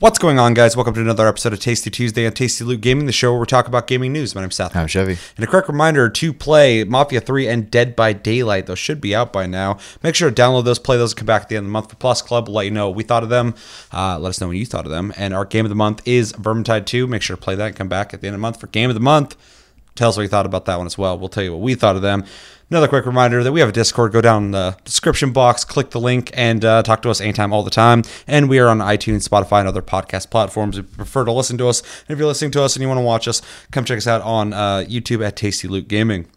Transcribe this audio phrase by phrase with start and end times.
[0.00, 0.76] What's going on, guys?
[0.76, 3.44] Welcome to another episode of Tasty Tuesday on Tasty Loot Gaming, the show where we
[3.44, 4.34] talk about gaming news.
[4.34, 4.74] My name's Seth.
[4.74, 5.18] I'm Chevy.
[5.36, 8.64] And a quick reminder to play Mafia 3 and Dead by Daylight.
[8.64, 9.76] Those should be out by now.
[10.02, 11.72] Make sure to download those, play those, and come back at the end of the
[11.72, 12.48] month for Plus Club.
[12.48, 13.54] We'll let you know what we thought of them.
[13.92, 15.12] Uh, let us know what you thought of them.
[15.18, 17.06] And our game of the month is Vermintide 2.
[17.06, 18.68] Make sure to play that and come back at the end of the month for
[18.68, 19.36] game of the month.
[19.96, 21.18] Tell us what you thought about that one as well.
[21.18, 22.24] We'll tell you what we thought of them.
[22.70, 24.12] Another quick reminder that we have a Discord.
[24.12, 27.52] Go down in the description box, click the link, and uh, talk to us anytime,
[27.52, 28.04] all the time.
[28.28, 30.78] And we are on iTunes, Spotify, and other podcast platforms.
[30.78, 32.86] If you prefer to listen to us, and if you're listening to us and you
[32.86, 36.28] want to watch us, come check us out on uh, YouTube at Tasty Loot Gaming.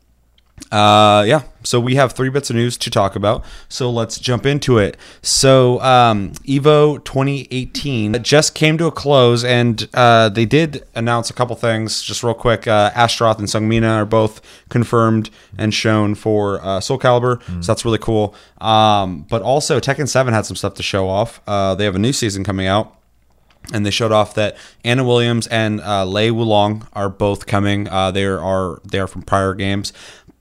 [0.74, 3.46] Uh, yeah, so we have three bits of news to talk about.
[3.70, 4.98] So let's jump into it.
[5.22, 11.34] So um, Evo 2018 just came to a close, and uh, they did announce a
[11.34, 12.02] couple things.
[12.02, 15.30] Just real quick, uh, Astaroth and Seong Mi-na are both confirmed
[15.60, 18.34] and shown for uh, Soul Calibur, so that's really cool.
[18.60, 21.40] Um, but also Tekken 7 had some stuff to show off.
[21.46, 22.98] Uh, they have a new season coming out
[23.72, 27.88] and they showed off that Anna Williams and uh, Lei Wulong are both coming.
[27.88, 29.94] Uh, they are they are from prior games,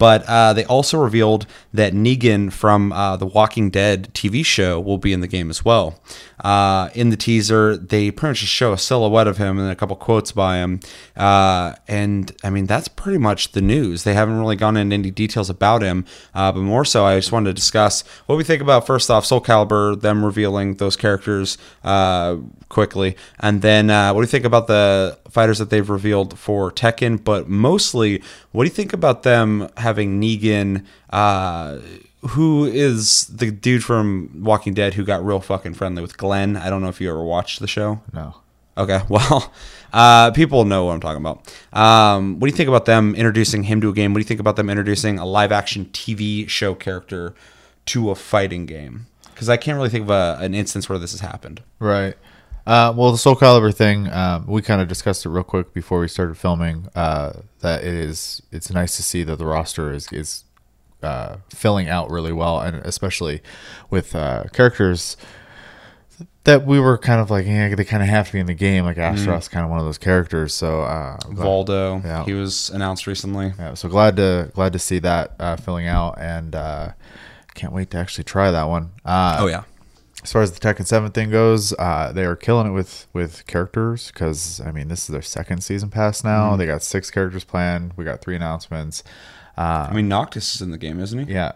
[0.03, 4.99] but uh, they also revealed that Negan from uh, the Walking Dead TV show will
[4.99, 6.01] be in the game as well.
[6.43, 9.77] Uh, in the teaser, they pretty much just show a silhouette of him and a
[9.77, 10.81] couple quotes by him,
[11.17, 14.03] uh, and I mean that's pretty much the news.
[14.03, 16.05] They haven't really gone into any details about him,
[16.35, 19.41] but more so, I just wanted to discuss what we think about first off Soul
[19.41, 21.59] Calibur, them revealing those characters
[22.73, 23.17] quickly.
[23.39, 27.23] And then uh, what do you think about the fighters that they've revealed for Tekken?
[27.23, 31.79] But mostly, what do you think about them having Negan, uh,
[32.31, 36.57] who is the dude from Walking Dead who got real fucking friendly with Glenn?
[36.57, 38.01] I don't know if you ever watched the show.
[38.13, 38.37] No.
[38.77, 39.53] Okay, well,
[39.93, 41.55] uh, people know what I'm talking about.
[41.79, 44.13] Um, what do you think about them introducing him to a game?
[44.13, 47.35] What do you think about them introducing a live action TV show character
[47.87, 49.07] to a fighting game?
[49.35, 51.63] Because I can't really think of a, an instance where this has happened.
[51.79, 52.15] Right.
[52.65, 55.99] Uh, well, the Soul Calibur thing, um, we kind of discussed it real quick before
[55.99, 56.89] we started filming.
[56.95, 60.45] Uh, that it is, it's nice to see that the roster is is
[61.03, 63.41] uh, filling out really well, and especially
[63.91, 65.17] with uh, characters
[66.45, 68.55] that we were kind of like, yeah, they kind of have to be in the
[68.55, 68.85] game.
[68.85, 70.53] Like Astro's kind of one of those characters.
[70.55, 72.25] So uh, Voldo, Yeah.
[72.25, 73.53] he was announced recently.
[73.59, 76.93] yeah, so glad to glad to see that uh, filling out, and uh,
[77.55, 78.91] can't wait to actually try that one.
[79.05, 79.63] Uh, Oh yeah,
[80.25, 83.47] as far as the Tekken Seven thing goes, uh, they are killing it with with
[83.47, 86.51] characters because I mean this is their second season pass now.
[86.51, 86.59] Mm-hmm.
[86.59, 87.93] They got six characters planned.
[87.97, 89.05] We got three announcements.
[89.57, 91.35] I mean Noctis is in the game, isn't he?
[91.35, 91.53] Yeah.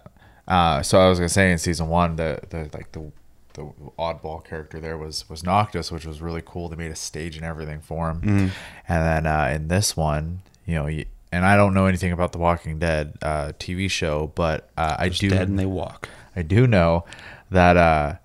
[0.47, 3.11] Uh, so I was gonna say in season one, the the like the
[3.55, 6.69] the oddball character there was was Noctis, which was really cool.
[6.69, 8.21] They made a stage and everything for him.
[8.21, 8.49] Mm-hmm.
[8.89, 12.33] And then uh, in this one, you know, you, and I don't know anything about
[12.33, 16.09] the Walking Dead uh, TV show, but uh, I do Dead and they walk.
[16.37, 17.05] I do know
[17.51, 18.17] that uh,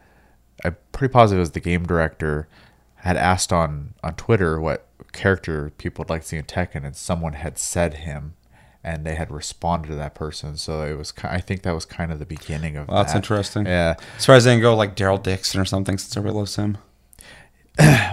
[0.64, 2.48] I'm pretty positive it was the game director
[2.96, 6.96] had asked on on Twitter what character people would like to see in Tekken, and
[6.96, 8.36] someone had said him,
[8.84, 10.58] and they had responded to that person.
[10.58, 12.88] So it was, I think that was kind of the beginning of.
[12.88, 13.18] Well, that's that.
[13.18, 13.66] interesting.
[13.66, 16.56] Yeah, As far as they didn't go like Daryl Dixon or something, since everybody loves
[16.56, 16.78] him.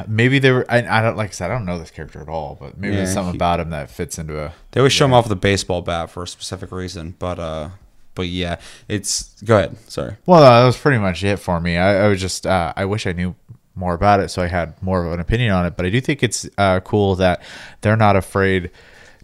[0.06, 0.64] maybe they were.
[0.70, 2.94] I, I don't like I said, I don't know this character at all, but maybe
[2.94, 4.52] there's something he- about him that fits into a.
[4.70, 7.70] They always show him off with a baseball bat for a specific reason, but uh,
[8.14, 9.76] but yeah, it's go ahead.
[9.90, 10.16] Sorry.
[10.26, 11.76] Well, that was pretty much it for me.
[11.76, 13.34] I, I was just, uh, I wish I knew
[13.74, 15.76] more about it so I had more of an opinion on it.
[15.76, 17.42] But I do think it's uh, cool that
[17.80, 18.70] they're not afraid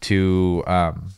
[0.02, 1.10] to um,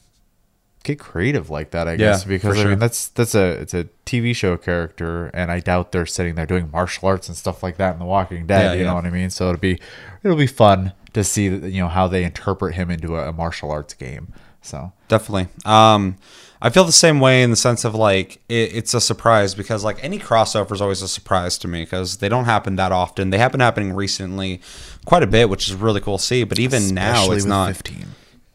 [0.87, 1.89] get creative like that.
[1.89, 5.51] I guess because for I mean that's that's a it's a TV show character, and
[5.51, 8.47] I doubt they're sitting there doing martial arts and stuff like that in The Walking
[8.47, 8.63] Dead.
[8.63, 8.87] Yeah, you yeah.
[8.87, 9.31] know what I mean?
[9.31, 9.79] So it'll be
[10.23, 13.71] it'll be fun to see you know how they interpret him into a, a martial
[13.71, 14.33] arts game.
[14.63, 15.49] So Definitely.
[15.65, 16.17] Um,
[16.61, 19.85] I feel the same way in the sense of like it, it's a surprise because
[19.85, 23.31] like any crossover is always a surprise to me because they don't happen that often.
[23.31, 24.61] They happen happening recently,
[25.05, 26.45] quite a bit, which is really cool to see.
[26.45, 27.69] But even now, it's not.
[27.69, 28.07] 15.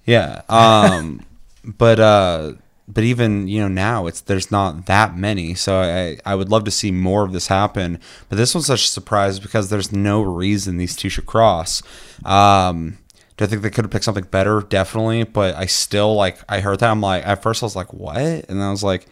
[0.06, 0.42] Yeah.
[0.50, 1.26] Um,
[1.64, 2.54] but uh,
[2.88, 5.54] but even you know now it's there's not that many.
[5.56, 8.00] So I I would love to see more of this happen.
[8.30, 11.82] But this one's such a surprise because there's no reason these two should cross.
[12.26, 12.98] Um,
[13.38, 14.62] do I think they could have picked something better?
[14.62, 15.24] Definitely.
[15.24, 18.18] But I still like I heard that I'm like at first I was like what,
[18.18, 19.08] and then I was like.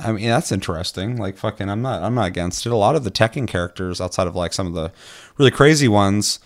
[0.00, 1.16] I mean that's interesting.
[1.16, 2.70] Like fucking, I'm not I'm not against it.
[2.70, 4.92] A lot of the Tekken characters, outside of like some of the
[5.38, 6.38] really crazy ones,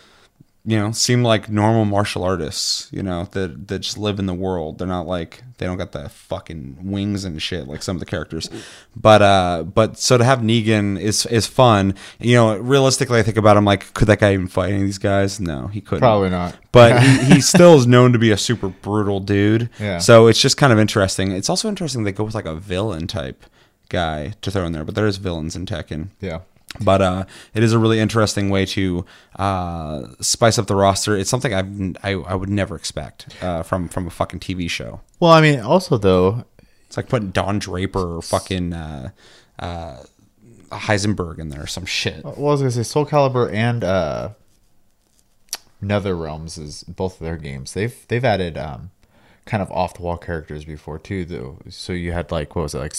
[0.66, 4.34] you know, seem like normal martial artists, you know, that that just live in the
[4.34, 4.78] world.
[4.78, 8.06] They're not like they don't got the fucking wings and shit like some of the
[8.06, 8.48] characters.
[8.96, 11.94] But uh but so to have Negan is is fun.
[12.18, 14.86] You know, realistically I think about him like could that guy even fight any of
[14.86, 15.38] these guys?
[15.38, 16.00] No, he couldn't.
[16.00, 16.56] Probably not.
[16.72, 19.68] But he, he still is known to be a super brutal dude.
[19.78, 19.98] Yeah.
[19.98, 21.30] So it's just kind of interesting.
[21.30, 23.44] It's also interesting they go with like a villain type
[23.90, 26.08] guy to throw in there, but there is villains in Tekken.
[26.20, 26.40] Yeah.
[26.80, 27.24] But uh,
[27.54, 29.04] it is a really interesting way to
[29.36, 31.16] uh, spice up the roster.
[31.16, 35.00] It's something I've, I I would never expect uh, from from a fucking TV show.
[35.20, 36.44] Well, I mean, also though,
[36.88, 39.10] It's like putting Don Draper or fucking uh,
[39.58, 40.02] uh,
[40.72, 42.24] Heisenberg in there or some shit.
[42.24, 44.30] Well, I was gonna say Soul Calibur and uh,
[45.80, 47.72] Nether Realms is both of their games.
[47.74, 48.90] They've they've added um,
[49.46, 51.58] kind of off the wall characters before too, though.
[51.68, 52.94] So you had like what was it like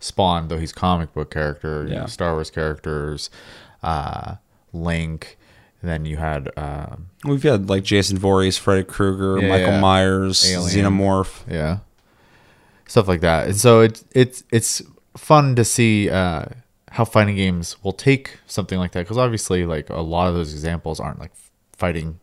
[0.00, 2.06] Spawn, though he's comic book character, Yeah.
[2.06, 3.30] Star Wars characters,
[3.82, 4.36] uh,
[4.72, 5.38] Link.
[5.80, 9.80] And then you had um, We've had like Jason Voorhees, Freddy Krueger, Yeah, Michael yeah.
[9.80, 10.86] Myers, Alien.
[10.86, 11.42] Xenomorph.
[11.48, 11.78] yeah,
[12.86, 13.46] stuff like that.
[13.48, 14.82] And so it's it's it's
[15.16, 16.46] fun to see uh,
[16.92, 20.52] how fighting games will take something like that because obviously, like a lot of those
[20.54, 21.32] examples aren't like
[21.76, 22.18] fighting.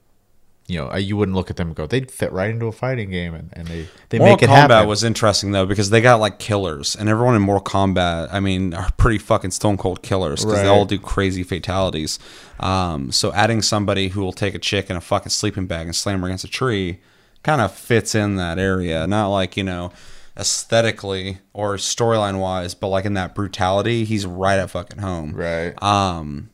[0.71, 3.09] You know, you wouldn't look at them and go, they'd fit right into a fighting
[3.09, 4.87] game, and, and they they Mortal make it Kombat happen.
[4.87, 8.73] was interesting though because they got like killers, and everyone in Mortal Kombat, I mean,
[8.73, 12.19] are pretty fucking stone cold killers because they all do crazy fatalities.
[12.59, 15.95] Um, so adding somebody who will take a chick in a fucking sleeping bag and
[15.95, 16.99] slam her against a tree
[17.43, 19.05] kind of fits in that area.
[19.07, 19.91] Not like you know
[20.37, 25.33] aesthetically or storyline wise, but like in that brutality, he's right at fucking home.
[25.33, 25.81] right.
[25.83, 26.49] Um,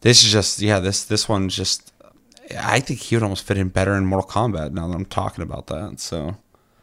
[0.00, 0.80] this is just yeah.
[0.80, 1.92] This this one's just.
[2.58, 5.42] I think he would almost fit in better in Mortal Kombat now that I'm talking
[5.42, 5.98] about that.
[6.00, 6.36] So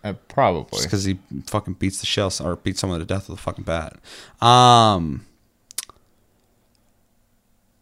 [0.04, 0.82] Uh, probably.
[0.84, 3.94] because he fucking beats the shell or beats someone to death with a fucking bat.
[4.42, 5.26] Um,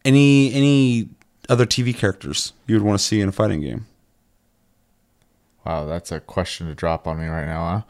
[0.06, 1.10] any any
[1.50, 3.88] other TV characters you would want to see in a fighting game?
[5.66, 7.86] Wow, that's a question to drop on me right now,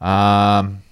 [0.00, 0.06] huh?
[0.06, 0.82] Um,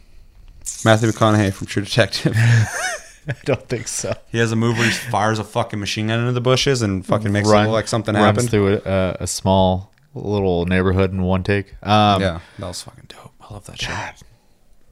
[0.84, 2.36] Matthew McConaughey from True Detective.
[3.28, 4.14] I don't think so.
[4.30, 7.04] he has a move where he fires a fucking machine gun into the bushes and
[7.06, 8.50] fucking makes it look like something runs happened.
[8.50, 11.72] through a, a, a small little neighborhood in one take.
[11.86, 13.32] Um, yeah, that was fucking dope.
[13.40, 13.90] I love that shit.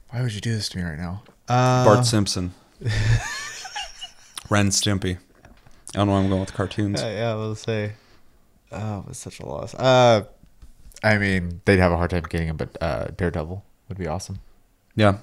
[0.09, 1.23] Why would you do this to me right now?
[1.47, 2.53] Uh, Bart Simpson.
[4.49, 5.17] Ren Stimpy.
[5.17, 7.01] I don't know why I'm going with cartoons.
[7.01, 7.93] Uh, yeah, I will say.
[8.71, 9.73] Oh, it's such a loss.
[9.75, 10.23] Uh,
[11.03, 14.39] I mean, they'd have a hard time getting him, but uh, Daredevil would be awesome.
[14.95, 15.17] Yeah.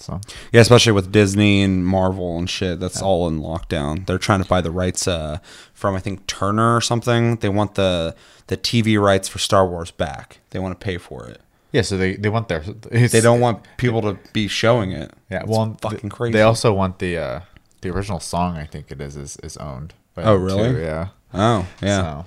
[0.00, 0.20] So
[0.52, 2.80] Yeah, especially with Disney and Marvel and shit.
[2.80, 4.06] That's all in lockdown.
[4.06, 5.38] They're trying to buy the rights uh,
[5.74, 7.36] from I think Turner or something.
[7.36, 8.14] They want the
[8.46, 10.38] the TV rights for Star Wars back.
[10.50, 11.40] They want to pay for it.
[11.72, 15.12] yeah, so they they want their They don't want people to be showing it.
[15.30, 16.32] Yeah, It's well, fucking crazy.
[16.32, 17.40] They also want the uh,
[17.82, 18.56] the original song.
[18.56, 19.94] I think it is is, is owned.
[20.16, 20.70] Oh, really?
[20.72, 21.08] too, Yeah.
[21.34, 22.02] oh yeah.
[22.02, 22.26] So,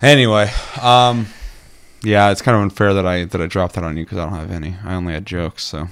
[0.00, 0.50] Anyway,
[0.80, 1.26] um,
[2.02, 4.24] yeah, it's kind of unfair that I that I dropped that on you because I
[4.24, 4.76] don't have any.
[4.84, 5.64] I only had jokes.
[5.64, 5.88] So,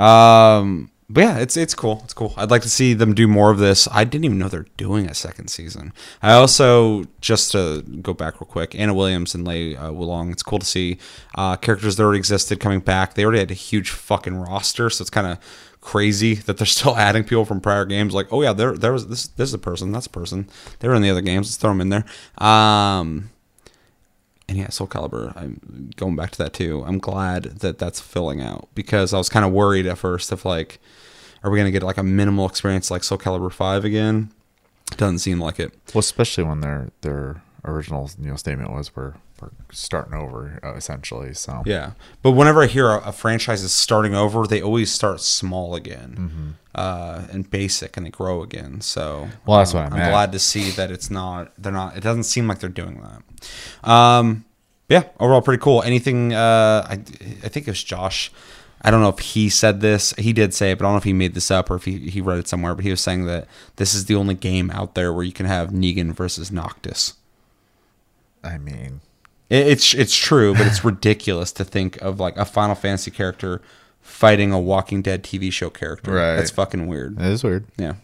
[0.00, 2.00] um, but yeah, it's it's cool.
[2.04, 2.34] It's cool.
[2.36, 3.86] I'd like to see them do more of this.
[3.92, 5.92] I didn't even know they're doing a second season.
[6.20, 10.32] I also just to go back real quick, Anna Williams and Lei uh, Wulong.
[10.32, 10.98] It's cool to see
[11.36, 13.14] uh, characters that already existed coming back.
[13.14, 15.38] They already had a huge fucking roster, so it's kind of
[15.80, 18.12] crazy that they're still adding people from prior games.
[18.12, 20.48] Like, oh yeah, there there was this this is a person, that's a person.
[20.80, 21.46] They were in the other games.
[21.46, 22.04] Let's throw them in there.
[22.44, 23.30] Um,
[24.48, 25.36] and yeah, Soul Calibur.
[25.36, 26.84] I'm going back to that too.
[26.86, 30.44] I'm glad that that's filling out because I was kind of worried at first if
[30.44, 30.78] like,
[31.42, 34.30] are we gonna get like a minimal experience like Soul Calibur Five again?
[34.96, 35.72] Doesn't seem like it.
[35.94, 40.74] well, especially when their their original you know statement was we're we're starting over uh,
[40.74, 41.34] essentially.
[41.34, 41.90] So Yeah,
[42.22, 46.14] but whenever I hear a, a franchise is starting over, they always start small again
[46.16, 46.48] Mm-hmm.
[46.74, 48.80] uh, and basic, and they grow again.
[48.80, 50.10] So, Well, that's um, what I'm meant.
[50.12, 51.52] glad to see that it's not.
[51.58, 51.98] They're not.
[51.98, 53.90] It doesn't seem like they're doing that.
[53.90, 54.45] Um,
[54.88, 55.82] yeah, overall pretty cool.
[55.82, 56.32] Anything?
[56.32, 58.30] Uh, I I think it was Josh.
[58.82, 60.12] I don't know if he said this.
[60.18, 61.84] He did say it, but I don't know if he made this up or if
[61.86, 62.74] he, he read it somewhere.
[62.74, 65.46] But he was saying that this is the only game out there where you can
[65.46, 67.14] have Negan versus Noctis.
[68.44, 69.00] I mean,
[69.50, 73.60] It- It's it's true, but it's ridiculous to think of like a Final Fantasy character
[74.02, 76.12] fighting a Walking Dead TV show character.
[76.12, 76.36] Right.
[76.36, 77.18] That's fucking weird.
[77.18, 77.64] it is weird.
[77.76, 77.94] Yeah.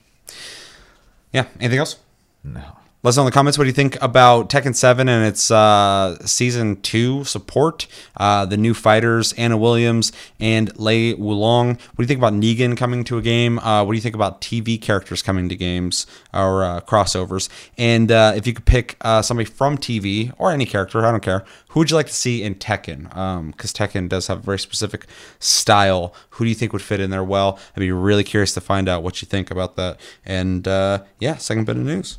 [1.32, 1.44] Yeah.
[1.60, 1.96] Anything else?
[2.42, 2.62] No.
[3.04, 5.50] Let us know in the comments what do you think about Tekken 7 and its
[5.50, 11.70] uh, season 2 support, uh, the new fighters, Anna Williams and Lei Wulong.
[11.70, 13.58] What do you think about Negan coming to a game?
[13.58, 17.48] Uh, what do you think about TV characters coming to games or uh, crossovers?
[17.76, 21.24] And uh, if you could pick uh, somebody from TV or any character, I don't
[21.24, 23.08] care, who would you like to see in Tekken?
[23.50, 25.06] Because Tekken does have a very specific
[25.40, 26.14] style.
[26.30, 27.58] Who do you think would fit in there well?
[27.76, 29.98] I'd be really curious to find out what you think about that.
[30.24, 30.64] And
[31.18, 32.18] yeah, second bit of news.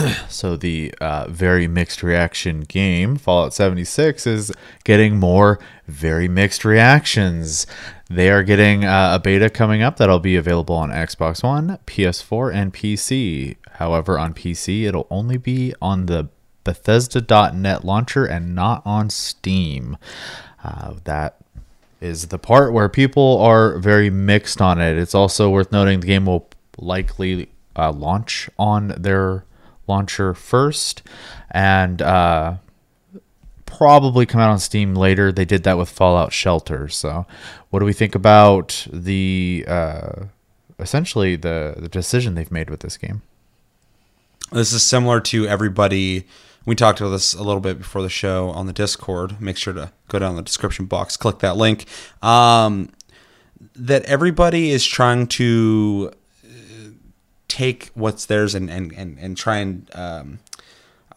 [0.28, 4.52] So the uh, very mixed reaction game Fallout 76 is
[4.84, 7.66] getting more very mixed reactions.
[8.08, 12.54] They are getting uh, a beta coming up that'll be available on Xbox One, PS4,
[12.54, 13.56] and PC.
[13.72, 16.28] However, on PC, it'll only be on the
[16.64, 19.96] Bethesda.net launcher and not on Steam.
[20.62, 21.36] Uh, that
[22.00, 24.96] is the part where people are very mixed on it.
[24.96, 29.44] It's also worth noting the game will likely uh, launch on their
[29.90, 31.02] launcher first,
[31.50, 32.54] and uh,
[33.66, 35.32] probably come out on Steam later.
[35.32, 36.88] They did that with Fallout Shelter.
[36.88, 37.26] So,
[37.70, 40.24] what do we think about the uh,
[40.78, 43.22] essentially the the decision they've made with this game?
[44.52, 46.26] This is similar to everybody.
[46.66, 49.40] We talked about this a little bit before the show on the Discord.
[49.40, 51.86] Make sure to go down the description box, click that link.
[52.22, 52.90] Um,
[53.74, 56.10] that everybody is trying to
[57.60, 60.38] take what's theirs and and and, and try and um,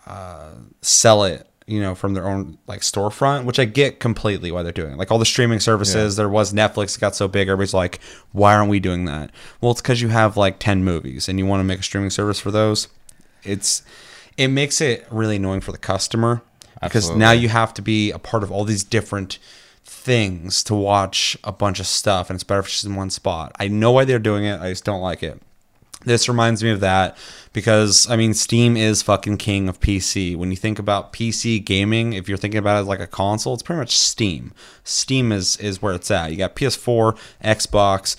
[0.06, 4.62] uh, sell it you know from their own like storefront which i get completely why
[4.62, 4.98] they're doing it.
[4.98, 8.02] Like all the streaming services there was netflix got so big everybody's like
[8.34, 9.32] why aren't we doing that?
[9.62, 12.10] Well it's because you have like 10 movies and you want to make a streaming
[12.10, 12.90] service for those.
[13.44, 13.84] It's
[14.36, 16.42] it makes it really annoying for the customer
[16.82, 19.40] because now you have to be a part of all these different
[19.86, 23.10] things to watch a bunch of stuff and it's better if it's just in one
[23.10, 23.56] spot.
[23.58, 25.42] I know why they're doing it i just don't like it
[26.06, 27.18] this reminds me of that
[27.54, 30.36] because I mean Steam is fucking king of PC.
[30.36, 33.64] When you think about PC gaming, if you're thinking about it like a console, it's
[33.64, 34.54] pretty much Steam.
[34.84, 36.32] Steam is is where it's at.
[36.32, 38.16] You got PS4, Xbox,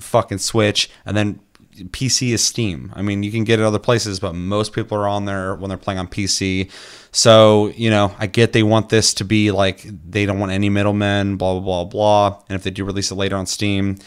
[0.00, 1.40] fucking Switch, and then
[1.88, 2.92] PC is Steam.
[2.94, 5.68] I mean, you can get it other places, but most people are on there when
[5.68, 6.70] they're playing on PC.
[7.12, 10.68] So, you know, I get they want this to be like they don't want any
[10.68, 12.42] middlemen, blah blah blah blah.
[12.48, 13.98] And if they do release it later on Steam,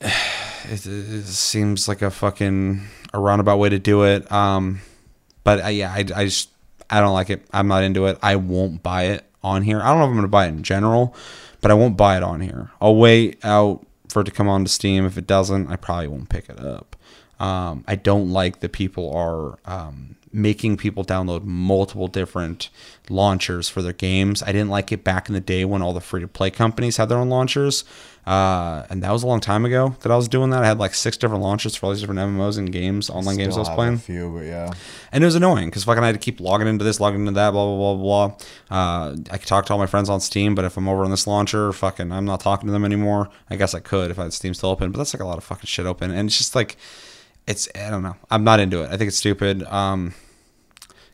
[0.00, 4.30] it, it seems like a fucking a roundabout way to do it.
[4.30, 4.80] Um,
[5.44, 6.50] but I, yeah, I, I just
[6.90, 7.46] I don't like it.
[7.52, 8.18] I'm not into it.
[8.22, 9.80] I won't buy it on here.
[9.80, 11.14] I don't know if I'm gonna buy it in general,
[11.60, 12.70] but I won't buy it on here.
[12.80, 15.04] I'll wait out for it to come onto Steam.
[15.04, 16.96] If it doesn't, I probably won't pick it up.
[17.38, 22.68] Um, I don't like that people are um, making people download multiple different
[23.08, 24.42] launchers for their games.
[24.42, 26.96] I didn't like it back in the day when all the free to play companies
[26.96, 27.84] had their own launchers.
[28.26, 30.64] Uh, and that was a long time ago that I was doing that.
[30.64, 33.56] I had like six different launchers for all these different MMOs and games, online games
[33.56, 33.94] I was playing.
[33.94, 34.72] A few, but yeah.
[35.12, 37.32] And it was annoying because fucking I had to keep logging into this, logging into
[37.32, 38.36] that, blah blah blah blah.
[38.68, 41.10] Uh, I could talk to all my friends on Steam, but if I'm over on
[41.12, 43.28] this launcher, fucking, I'm not talking to them anymore.
[43.48, 45.38] I guess I could if I had Steam still open, but that's like a lot
[45.38, 46.76] of fucking shit open, and it's just like,
[47.46, 48.16] it's I don't know.
[48.28, 48.88] I'm not into it.
[48.90, 49.62] I think it's stupid.
[49.64, 50.14] Um,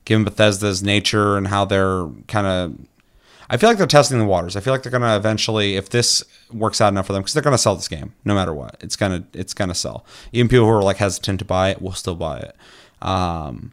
[0.06, 2.74] given Bethesda's nature and how they're kind of.
[3.52, 4.56] I feel like they're testing the waters.
[4.56, 7.42] I feel like they're gonna eventually, if this works out enough for them, because they're
[7.42, 8.78] gonna sell this game no matter what.
[8.80, 10.06] It's gonna, it's gonna sell.
[10.32, 12.56] Even people who are like hesitant to buy it will still buy it.
[13.02, 13.72] Um,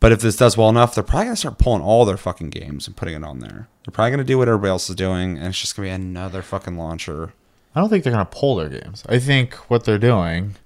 [0.00, 2.86] but if this does well enough, they're probably gonna start pulling all their fucking games
[2.86, 3.68] and putting it on there.
[3.84, 6.40] They're probably gonna do what everybody else is doing, and it's just gonna be another
[6.40, 7.34] fucking launcher.
[7.74, 9.04] I don't think they're to pull their games.
[9.06, 10.56] I think what they're doing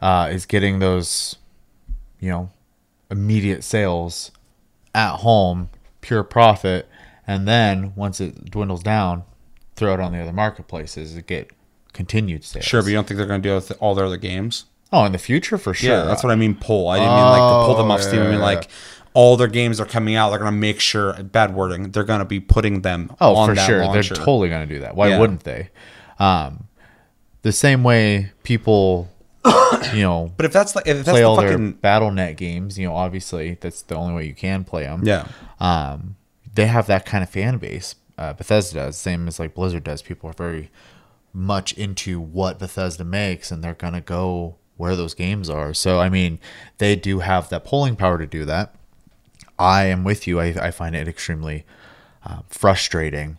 [0.00, 1.36] uh, is getting those,
[2.20, 2.50] you know,
[3.10, 4.30] immediate sales
[4.94, 5.68] at home,
[6.00, 6.88] pure profit,
[7.26, 9.24] and then once it dwindles down,
[9.74, 11.50] throw it on the other marketplaces to get
[11.92, 12.64] continued sales.
[12.64, 14.64] Sure, but you don't think they're gonna do it with all their other games?
[14.92, 15.90] oh, in the future for sure.
[15.90, 16.54] Yeah, that's what I mean.
[16.54, 16.88] Pull.
[16.88, 18.20] I didn't mean like to pull them off Oh, Steam.
[18.20, 18.68] I mean yeah, like
[19.14, 20.30] all their games are coming out.
[20.30, 21.12] They're gonna make sure.
[21.22, 21.90] Bad wording.
[21.90, 23.10] They're gonna be putting them.
[23.20, 23.84] Oh, for sure.
[23.84, 24.14] Launcher.
[24.14, 24.94] They're totally going to do that.
[24.94, 25.18] Why Yeah.
[25.18, 25.70] wouldn't they?
[26.18, 26.68] Um,
[27.42, 29.08] the same way people,
[29.92, 32.78] you know, But if that's like if that's play the all fucking their Battle.net games,
[32.78, 35.02] you know, obviously that's the only way you can play them.
[35.04, 35.26] yeah.
[35.60, 36.15] Um,
[36.56, 37.94] they have that kind of fan base.
[38.18, 40.02] Uh, Bethesda does, same as like Blizzard does.
[40.02, 40.70] People are very
[41.32, 45.72] much into what Bethesda makes, and they're gonna go where those games are.
[45.74, 46.38] So, I mean,
[46.78, 48.74] they do have that polling power to do that.
[49.58, 50.40] I am with you.
[50.40, 51.64] I, I find it extremely
[52.24, 53.38] uh, frustrating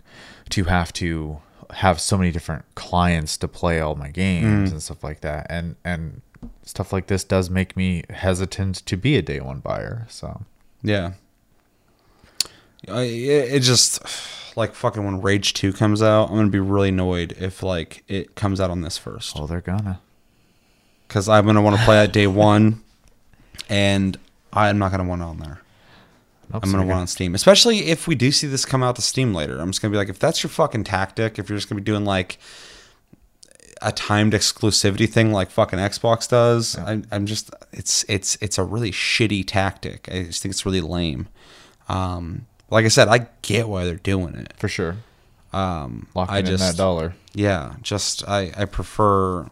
[0.49, 5.03] to have to have so many different clients to play all my games and stuff
[5.03, 5.47] like that.
[5.49, 6.21] And and
[6.63, 10.05] stuff like this does make me hesitant to be a day one buyer.
[10.09, 10.43] So
[10.81, 11.13] Yeah.
[12.87, 14.01] I, it, it just
[14.57, 18.35] like fucking when Rage Two comes out, I'm gonna be really annoyed if like it
[18.35, 19.99] comes out on this first oh, they're gonna.
[21.07, 22.81] because I'm gonna want to play that day one,
[23.69, 24.17] and
[24.53, 25.61] I'm not gonna want it on there.
[26.51, 28.95] Nope, I'm gonna want it on Steam, especially if we do see this come out
[28.95, 29.59] to Steam later.
[29.59, 31.85] I'm just gonna be like, if that's your fucking tactic, if you're just gonna be
[31.85, 32.37] doing like
[33.81, 38.63] a timed exclusivity thing like fucking Xbox does, I, I'm just it's it's it's a
[38.63, 40.07] really shitty tactic.
[40.11, 41.27] I just think it's really lame.
[41.89, 44.53] Um, like I said, I get why they're doing it.
[44.57, 44.97] for sure.
[45.53, 47.15] Um, Locking I in just that dollar.
[47.33, 49.47] yeah, just I I prefer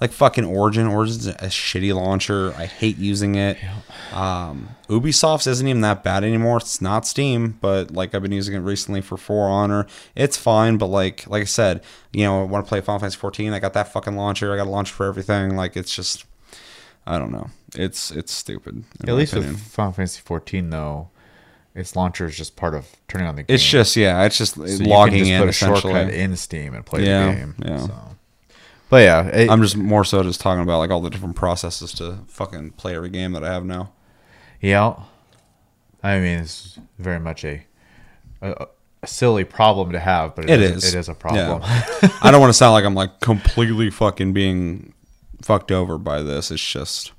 [0.00, 0.86] like fucking Origin.
[0.88, 2.52] Origin's a shitty launcher.
[2.56, 3.56] I hate using it.
[4.12, 6.56] Um, Ubisoft's isn't even that bad anymore.
[6.56, 9.86] It's not Steam, but like I've been using it recently for For Honor.
[10.16, 11.82] It's fine, but like like I said,
[12.12, 13.52] you know, I want to play Final Fantasy 14.
[13.52, 14.52] I got that fucking launcher.
[14.52, 15.54] I got a launcher for everything.
[15.54, 16.24] Like it's just
[17.06, 17.50] I don't know.
[17.76, 18.82] It's it's stupid.
[19.06, 19.54] At least opinion.
[19.54, 21.10] with Final Fantasy 14, though,
[21.74, 23.54] its launcher is just part of turning on the game.
[23.54, 26.74] it's just yeah, it's just So you can just in put a shortcut in Steam
[26.74, 27.54] and play Yeah, the game.
[27.64, 27.86] yeah.
[27.86, 27.94] So.
[28.90, 31.92] But yeah, it, I'm just more so just talking about like all the different processes
[31.94, 33.92] to fucking play every game that I have now.
[34.60, 34.94] yeah.
[36.04, 37.64] I mean, it's very much a,
[38.42, 38.66] a,
[39.04, 40.94] a silly problem to have, but It is, is.
[40.94, 41.62] It is a problem.
[41.62, 42.08] Yeah.
[42.22, 44.94] I don't want to sound like I'm like completely fucking being
[45.42, 46.50] fucked over by this.
[46.50, 47.12] It's just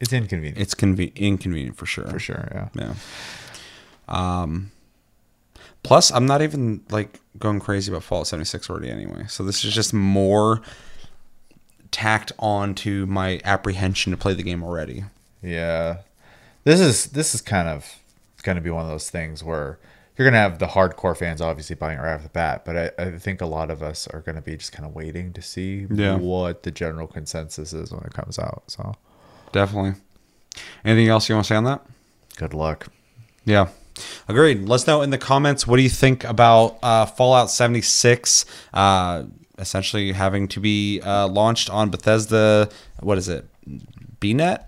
[0.00, 2.06] it's inconvenient it's conve- inconvenient for sure.
[2.06, 2.48] for sure.
[2.52, 2.68] Yeah.
[2.74, 2.94] Yeah.
[4.08, 4.70] Um.
[5.82, 9.24] Plus, I'm not even like going crazy about Fallout 76 already anyway.
[9.28, 10.60] So this is just more
[11.92, 15.04] tacked on to my apprehension to play the game already.
[15.42, 15.98] Yeah.
[16.64, 17.86] This is this is kind of
[18.42, 19.78] going to be one of those things where
[20.16, 22.76] you're going to have the hardcore fans obviously buying it right off the bat, but
[22.98, 25.32] I, I think a lot of us are going to be just kind of waiting
[25.34, 26.16] to see Yeah.
[26.16, 28.64] what the general consensus is when it comes out.
[28.68, 28.94] So
[29.56, 29.94] Definitely.
[30.84, 31.80] Anything else you want to say on that?
[32.36, 32.88] good luck.
[33.46, 33.68] Yeah.
[34.28, 34.68] Agreed.
[34.68, 38.44] Let us know in the comments what do you think about uh, Fallout 76
[38.74, 39.22] uh,
[39.56, 42.68] essentially having to be uh, launched on Bethesda.
[43.00, 43.46] What is it?
[44.20, 44.64] BNet?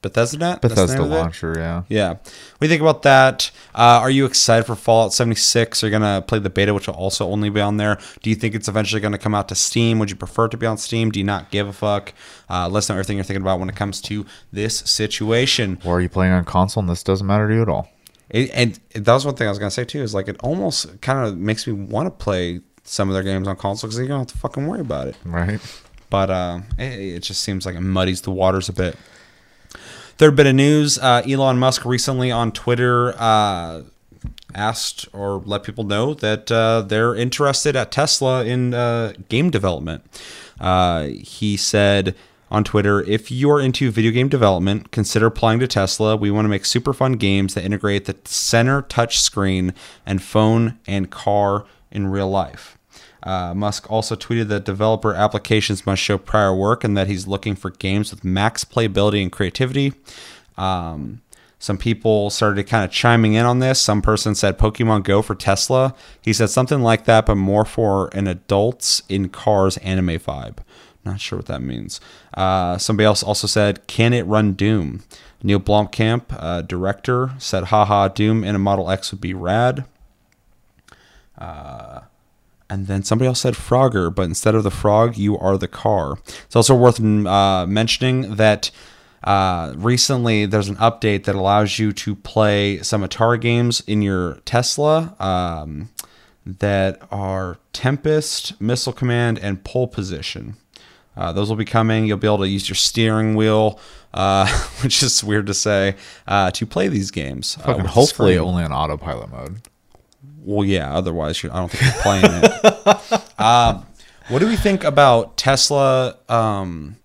[0.00, 0.62] Bethesda Net?
[0.62, 1.20] That's the Bethesda name of it?
[1.20, 1.82] launcher, yeah.
[1.88, 2.10] Yeah.
[2.10, 2.20] What
[2.60, 3.50] do you think about that?
[3.74, 5.82] Uh, are you excited for Fallout 76?
[5.82, 7.98] Are you going to play the beta, which will also only be on there?
[8.22, 9.98] Do you think it's eventually going to come out to Steam?
[9.98, 11.10] Would you prefer it to be on Steam?
[11.10, 12.14] Do you not give a fuck?
[12.48, 15.78] Uh, let us know everything you're thinking about when it comes to this situation.
[15.84, 17.90] Or are you playing on console and this doesn't matter to you at all?
[18.30, 20.02] It, and that was one thing I was gonna say too.
[20.02, 23.48] Is like it almost kind of makes me want to play some of their games
[23.48, 25.16] on console because you don't have to fucking worry about it.
[25.24, 25.60] Right?
[26.10, 28.96] But uh, it, it just seems like it muddies the waters a bit.
[30.18, 33.82] Third bit of news: uh, Elon Musk recently on Twitter uh,
[34.52, 40.04] asked or let people know that uh, they're interested at Tesla in uh, game development.
[40.58, 42.16] Uh, he said
[42.50, 46.16] on Twitter, if you're into video game development, consider applying to Tesla.
[46.16, 50.78] We want to make super fun games that integrate the center touch screen and phone
[50.86, 52.77] and car in real life.
[53.28, 57.54] Uh, Musk also tweeted that developer applications must show prior work and that he's looking
[57.54, 59.92] for games with max playability and creativity.
[60.56, 61.20] Um,
[61.58, 63.78] some people started kind of chiming in on this.
[63.82, 65.94] Some person said Pokemon Go for Tesla.
[66.22, 70.58] He said something like that, but more for an adults in cars anime vibe.
[71.04, 72.00] Not sure what that means.
[72.32, 75.02] Uh, somebody else also said, "Can it run Doom?"
[75.42, 79.84] Neil Blomkamp, uh, director, said, "Haha, Doom in a Model X would be rad."
[82.70, 86.18] And then somebody else said Frogger, but instead of the frog, you are the car.
[86.44, 88.70] It's also worth uh, mentioning that
[89.24, 94.34] uh, recently there's an update that allows you to play some Atari games in your
[94.44, 95.88] Tesla um,
[96.44, 100.56] that are Tempest, Missile Command, and Pole Position.
[101.16, 102.06] Uh, those will be coming.
[102.06, 103.80] You'll be able to use your steering wheel,
[104.14, 104.46] uh,
[104.82, 107.56] which is weird to say, uh, to play these games.
[107.60, 109.62] uh, Fucking with the hopefully only on autopilot mode.
[110.48, 110.94] Well, yeah.
[110.94, 113.38] Otherwise, I don't think you're playing it.
[113.38, 113.86] um,
[114.28, 116.96] what do we think about Tesla um,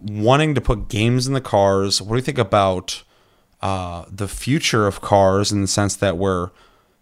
[0.00, 2.00] wanting to put games in the cars?
[2.00, 3.02] What do you think about
[3.62, 6.50] uh, the future of cars in the sense that we're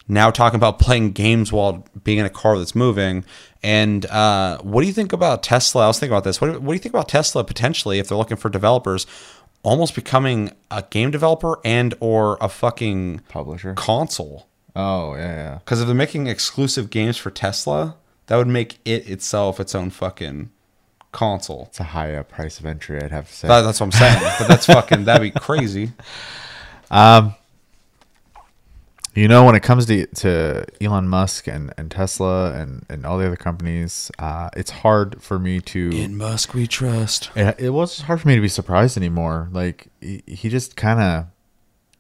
[0.09, 3.27] now talking about playing games while being in a car that's moving?
[3.63, 5.85] And uh, what do you think about Tesla?
[5.85, 6.41] I was thinking about this.
[6.41, 9.07] What do, what do you think about Tesla potentially if they're looking for developers?
[9.63, 13.75] Almost becoming a game developer and or a fucking Publisher.
[13.75, 14.47] console.
[14.81, 15.55] Oh, yeah, yeah.
[15.59, 19.91] Because if they're making exclusive games for Tesla, that would make it itself its own
[19.91, 20.51] fucking
[21.13, 21.67] console.
[21.71, 23.49] It's a high uh, price of entry, I'd have to say.
[23.49, 24.23] That- that's what I'm saying.
[24.39, 25.93] but that's fucking that'd be crazy.
[26.91, 27.35] Um,
[29.15, 33.19] You know, when it comes to to Elon Musk and, and Tesla and, and all
[33.19, 35.91] the other companies, uh, it's hard for me to.
[35.93, 37.29] In Musk we trust.
[37.35, 39.49] it, it was hard for me to be surprised anymore.
[39.51, 41.27] Like he, he just kind of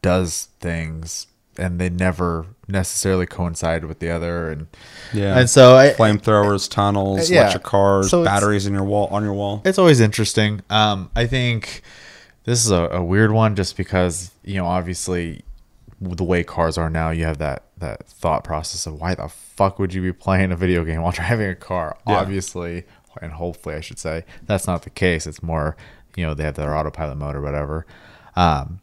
[0.02, 1.26] does things,
[1.60, 4.50] and they never necessarily coincide with the other.
[4.50, 4.66] And
[5.12, 5.38] Yeah.
[5.38, 7.42] and so I, Flamethrowers, tunnels, Yeah.
[7.42, 9.62] electric cars, So batteries in your wall on your wall.
[9.64, 10.62] it's always interesting.
[10.70, 11.82] Um, I think
[12.44, 15.42] this is a, a weird one just because you know obviously
[16.00, 19.78] the way cars are now, you have that that thought process of why the fuck
[19.78, 21.96] would you be playing a video game while driving a car?
[22.08, 22.16] Yeah.
[22.16, 22.84] Obviously,
[23.20, 25.26] and hopefully, I should say that's not the case.
[25.26, 25.76] It's more
[26.16, 27.84] you know they have their autopilot mode or whatever.
[28.36, 28.80] Um,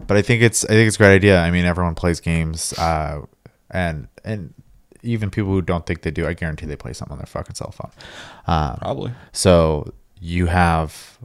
[0.00, 1.40] but I think it's I think it's a great idea.
[1.40, 3.22] I mean, everyone plays games, uh,
[3.70, 4.54] and and
[5.02, 7.54] even people who don't think they do, I guarantee they play something on their fucking
[7.54, 7.90] cell phone.
[8.46, 9.12] Um, Probably.
[9.32, 11.18] so you have,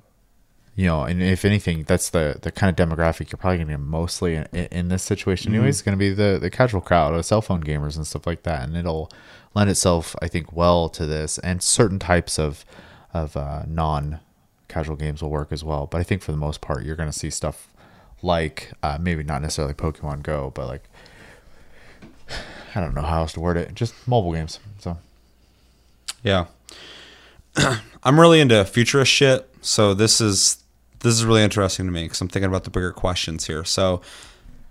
[0.76, 3.74] you know, and if anything, that's the the kind of demographic you're probably going to
[3.74, 5.54] get mostly in, in this situation.
[5.54, 8.28] Anyways, it's going to be the the casual crowd, of cell phone gamers and stuff
[8.28, 9.12] like that, and it'll
[9.56, 11.40] lend itself, I think, well to this.
[11.40, 12.66] And certain types of
[13.14, 14.20] of uh, non
[14.68, 15.88] casual games will work as well.
[15.88, 17.74] But I think for the most part, you're going to see stuff
[18.22, 20.84] like uh, maybe not necessarily Pokemon Go, but like
[22.76, 24.60] I don't know how else to word it, just mobile games.
[24.80, 24.98] So
[26.24, 26.46] Yeah.
[28.04, 30.64] I'm really into futurist shit, so this is
[31.02, 33.64] this is really interesting to me because I'm thinking about the bigger questions here.
[33.64, 34.02] So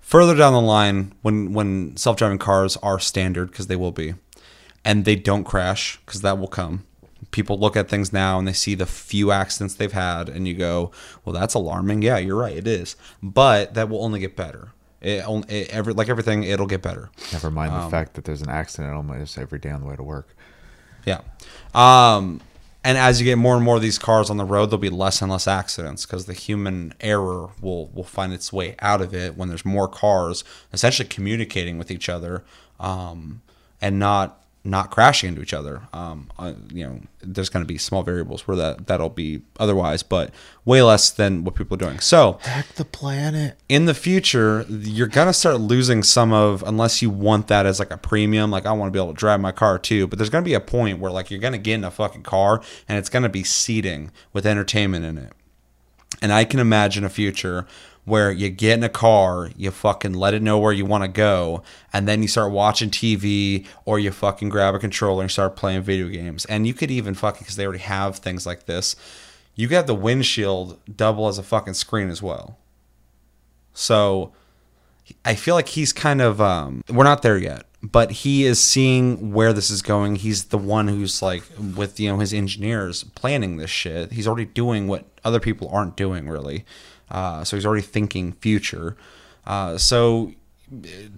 [0.01, 4.15] further down the line, when when self driving cars are standard because they will be,
[4.85, 6.85] and they don't crash because that will come.
[7.31, 10.55] People look at things now and they see the few accidents they've had, and you
[10.55, 10.91] go,
[11.25, 14.69] "Well, that's alarming." Yeah, you're right, it is, but that will only get better.
[15.01, 17.11] It, only, it every like everything, it'll get better.
[17.33, 19.97] Never mind Um, the fact that there's an accident almost every day on the way
[19.97, 20.35] to work.
[21.05, 21.21] Yeah.
[21.75, 22.41] Um,
[22.85, 24.89] and as you get more and more of these cars on the road, there'll be
[24.89, 29.15] less and less accidents because the human error will will find its way out of
[29.15, 32.45] it when there's more cars essentially communicating with each other
[32.81, 33.43] um,
[33.81, 35.83] and not not crashing into each other.
[35.93, 40.03] Um, uh, you know, there's going to be small variables where that that'll be otherwise,
[40.03, 40.33] but
[40.65, 42.01] way less than what people are doing.
[42.01, 43.59] So Hack the planet.
[43.69, 47.91] in the future, you're gonna start losing some of unless you want that as like
[47.91, 48.51] a premium.
[48.51, 50.55] Like I want to be able to drive my car too, but there's gonna be
[50.55, 53.45] a point where like you're gonna get in a fucking car and it's gonna be
[53.45, 55.33] seating with entertainment in it.
[56.21, 57.67] And I can imagine a future
[58.09, 61.09] where you get in a car, you fucking let it know where you want to
[61.09, 65.57] go, and then you start watching TV or you fucking grab a controller and start
[65.57, 66.45] playing video games.
[66.47, 68.97] And you could even fucking, because they already have things like this,
[69.55, 72.59] you got the windshield double as a fucking screen as well.
[73.75, 74.33] So
[75.25, 79.33] I feel like he's kind of um we're not there yet, but he is seeing
[79.33, 80.17] where this is going.
[80.17, 81.43] He's the one who's like
[81.77, 84.13] with you know his engineers planning this shit.
[84.13, 86.65] He's already doing what other people aren't doing really.
[87.11, 88.97] Uh, so he's already thinking future.
[89.47, 90.33] Uh, so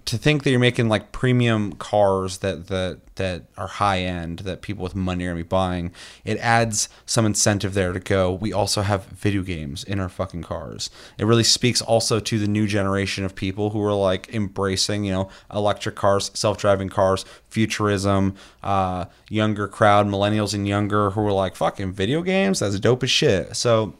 [0.05, 4.61] to think that you're making like premium cars that that that are high end that
[4.61, 5.91] people with money are gonna be buying,
[6.23, 8.31] it adds some incentive there to go.
[8.31, 10.89] We also have video games in our fucking cars.
[11.17, 15.11] It really speaks also to the new generation of people who are like embracing, you
[15.11, 21.33] know, electric cars, self driving cars, futurism, uh, younger crowd, millennials and younger who are
[21.33, 22.59] like fucking video games.
[22.59, 23.55] That's dope as shit.
[23.57, 23.95] So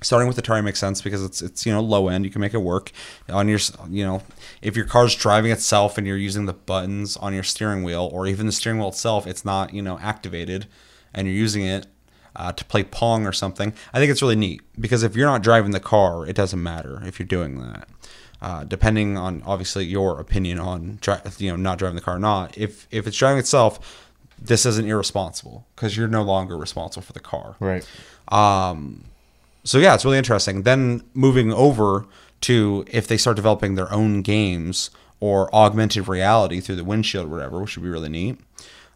[0.00, 2.24] starting with Atari makes sense because it's it's you know low end.
[2.24, 2.92] You can make it work
[3.28, 3.58] on your
[3.88, 4.22] you know
[4.62, 8.26] if your car's driving itself and you're using the buttons on your steering wheel or
[8.26, 10.66] even the steering wheel itself it's not you know activated
[11.14, 11.86] and you're using it
[12.36, 15.42] uh, to play pong or something I think it's really neat because if you're not
[15.42, 17.88] driving the car it doesn't matter if you're doing that.
[18.40, 22.20] Uh, depending on obviously your opinion on dri- you know not driving the car or
[22.20, 24.04] not if if it's driving itself
[24.40, 27.56] this isn't irresponsible because you're no longer responsible for the car.
[27.60, 27.84] Right.
[29.68, 30.62] So yeah, it's really interesting.
[30.62, 32.06] Then moving over
[32.40, 34.88] to if they start developing their own games
[35.20, 38.38] or augmented reality through the windshield or whatever, which would be really neat.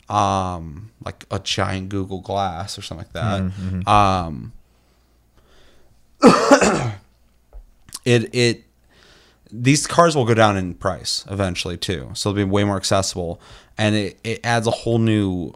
[0.08, 3.40] Um, like a giant Google Glass or something like that.
[3.86, 4.52] Um,
[8.06, 8.64] it it
[9.50, 13.38] these cars will go down in price eventually too, so they'll be way more accessible,
[13.76, 15.52] and it, it adds a whole new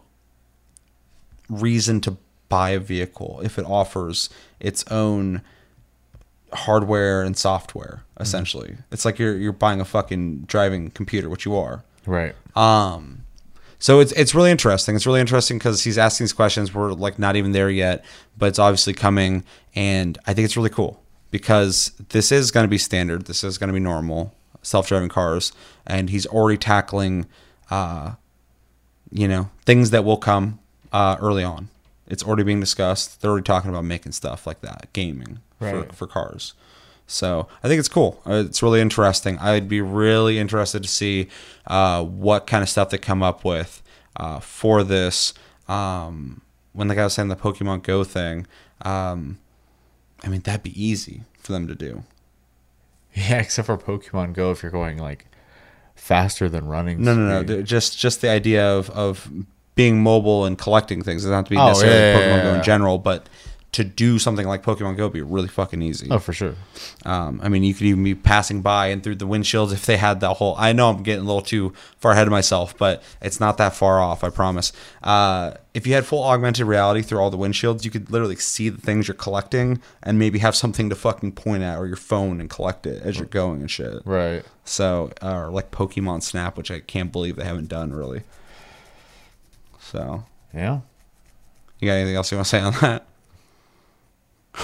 [1.49, 2.17] reason to
[2.49, 4.29] buy a vehicle if it offers
[4.59, 5.41] its own
[6.53, 8.77] hardware and software essentially.
[8.91, 11.83] It's like you're you're buying a fucking driving computer which you are.
[12.05, 12.35] Right.
[12.55, 13.23] um
[13.79, 14.95] so it's it's really interesting.
[14.95, 16.73] It's really interesting because he's asking these questions.
[16.73, 18.03] We're like not even there yet
[18.37, 19.43] but it's obviously coming
[19.75, 23.25] and i think it's really cool because this is going to be standard.
[23.25, 25.51] This is going to be normal self-driving cars
[25.85, 27.25] and he's already tackling
[27.69, 28.13] uh
[29.11, 30.59] you know things that will come
[30.93, 31.69] uh, early on.
[32.07, 33.21] It's already being discussed.
[33.21, 35.87] They're already talking about making stuff like that, gaming Right.
[35.89, 36.53] for, for cars.
[37.07, 38.21] So I think it's cool.
[38.25, 39.37] Uh, It's really interesting.
[39.39, 41.29] I'd be really interested to see
[41.65, 43.81] uh, what kind of stuff they come up with
[44.17, 45.33] uh, for this.
[45.67, 46.41] Um,
[46.73, 48.45] when the guy was saying the Pokemon Go thing,
[48.83, 49.37] um,
[50.23, 52.03] I mean that'd be easy for them to do.
[53.13, 55.25] Yeah, except for Pokemon Go, if you're going like
[55.95, 57.03] faster than running.
[57.03, 57.61] No, no, no.
[57.63, 59.29] Just just the idea of of
[59.77, 61.23] being mobile and collecting things.
[61.23, 63.29] It doesn't have to be Oh, necessarily yeah, Pokemon yeah, Go in general, but
[63.73, 66.07] to do something like Pokemon Go would be really fucking easy.
[66.09, 66.55] Oh, for sure.
[67.05, 69.97] Um, I mean, you could even be passing by and through the windshields if they
[69.97, 70.55] had that whole.
[70.57, 73.75] I know I'm getting a little too far ahead of myself, but it's not that
[73.75, 74.23] far off.
[74.23, 74.71] I promise.
[75.03, 78.69] Uh, if you had full augmented reality through all the windshields, you could literally see
[78.69, 82.39] the things you're collecting and maybe have something to fucking point at or your phone
[82.41, 84.01] and collect it as you're going and shit.
[84.05, 84.43] Right.
[84.63, 88.23] So, or like Pokemon Snap, which I can't believe they haven't done really.
[89.91, 90.23] So,
[90.53, 90.79] Yeah.
[91.79, 93.05] you got anything else you want to say on that?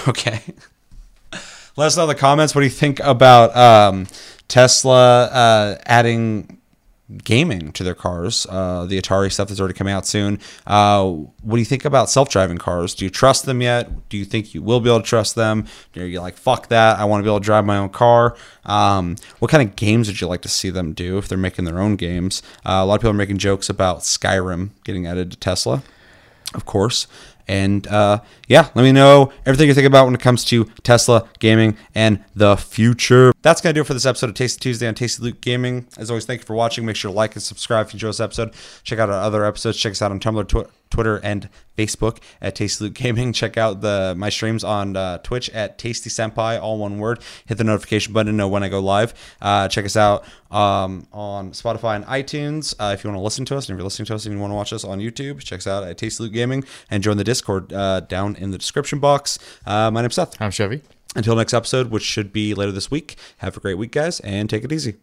[0.08, 0.42] Okay.
[1.76, 4.06] Let us know in the comments what do you think about um,
[4.48, 6.58] Tesla uh, adding
[7.22, 10.38] gaming to their cars, uh, the Atari stuff that's already coming out soon.
[10.66, 12.94] Uh, what do you think about self-driving cars?
[12.94, 14.08] Do you trust them yet?
[14.08, 15.66] Do you think you will be able to trust them?
[15.96, 16.98] Are you like fuck that?
[16.98, 18.36] I want to be able to drive my own car.
[18.64, 21.64] Um, what kind of games would you like to see them do if they're making
[21.64, 22.42] their own games?
[22.64, 25.82] Uh, a lot of people are making jokes about Skyrim getting added to Tesla
[26.54, 27.06] of course.
[27.46, 31.28] And uh, yeah, let me know everything you think about when it comes to Tesla
[31.38, 33.32] gaming and the future.
[33.42, 35.86] That's gonna do it for this episode of Tasty Tuesday on Tasty Loot Gaming.
[35.98, 36.86] As always, thank you for watching.
[36.86, 38.54] Make sure to like and subscribe if you enjoy this episode.
[38.82, 39.78] Check out our other episodes.
[39.78, 40.70] Check us out on Tumblr, Twitter.
[40.94, 43.32] Twitter and Facebook at Tasty Loot Gaming.
[43.44, 47.18] Check out the my streams on uh, Twitch at Tasty Senpai, all one word.
[47.46, 49.12] Hit the notification button to know when I go live.
[49.42, 53.44] Uh, check us out um, on Spotify and iTunes uh, if you want to listen
[53.46, 53.68] to us.
[53.68, 55.58] And if you're listening to us and you want to watch us on YouTube, check
[55.58, 59.00] us out at Tasty Loot Gaming and join the Discord uh, down in the description
[59.00, 59.38] box.
[59.66, 60.40] Uh, my name's Seth.
[60.40, 60.82] I'm Chevy.
[61.16, 63.16] Until next episode, which should be later this week.
[63.38, 64.94] Have a great week, guys, and take it easy.